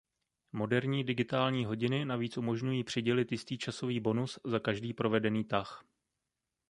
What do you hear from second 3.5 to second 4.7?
časový bonus za